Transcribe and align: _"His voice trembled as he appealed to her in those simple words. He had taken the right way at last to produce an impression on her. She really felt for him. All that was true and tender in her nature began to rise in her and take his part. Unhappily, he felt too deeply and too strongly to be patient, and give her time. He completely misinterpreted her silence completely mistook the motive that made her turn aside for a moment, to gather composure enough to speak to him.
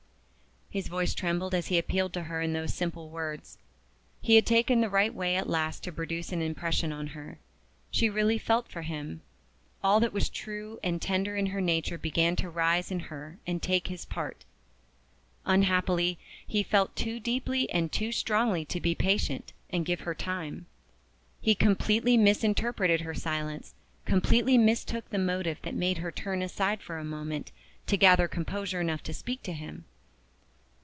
_"His 0.73 0.87
voice 0.87 1.13
trembled 1.13 1.53
as 1.53 1.67
he 1.67 1.77
appealed 1.77 2.13
to 2.13 2.23
her 2.23 2.41
in 2.41 2.53
those 2.53 2.73
simple 2.73 3.09
words. 3.09 3.57
He 4.21 4.35
had 4.35 4.45
taken 4.45 4.79
the 4.79 4.89
right 4.89 5.13
way 5.13 5.35
at 5.35 5.49
last 5.49 5.83
to 5.83 5.91
produce 5.91 6.31
an 6.31 6.41
impression 6.41 6.93
on 6.93 7.07
her. 7.07 7.39
She 7.91 8.09
really 8.09 8.37
felt 8.37 8.69
for 8.69 8.83
him. 8.83 9.19
All 9.83 9.99
that 9.99 10.13
was 10.13 10.29
true 10.29 10.79
and 10.81 11.01
tender 11.01 11.35
in 11.35 11.47
her 11.47 11.59
nature 11.59 11.97
began 11.97 12.37
to 12.37 12.49
rise 12.49 12.89
in 12.89 13.01
her 13.11 13.37
and 13.45 13.61
take 13.61 13.89
his 13.89 14.05
part. 14.05 14.45
Unhappily, 15.45 16.17
he 16.47 16.63
felt 16.63 16.95
too 16.95 17.19
deeply 17.19 17.69
and 17.71 17.91
too 17.91 18.13
strongly 18.13 18.63
to 18.63 18.79
be 18.79 18.95
patient, 18.95 19.51
and 19.71 19.85
give 19.85 19.99
her 19.99 20.15
time. 20.15 20.67
He 21.41 21.53
completely 21.53 22.15
misinterpreted 22.15 23.01
her 23.01 23.13
silence 23.13 23.73
completely 24.05 24.57
mistook 24.57 25.09
the 25.09 25.19
motive 25.19 25.59
that 25.63 25.75
made 25.75 25.97
her 25.97 26.13
turn 26.13 26.41
aside 26.41 26.81
for 26.81 26.97
a 26.97 27.03
moment, 27.03 27.51
to 27.87 27.97
gather 27.97 28.29
composure 28.29 28.79
enough 28.79 29.03
to 29.03 29.13
speak 29.13 29.43
to 29.43 29.51
him. 29.51 29.83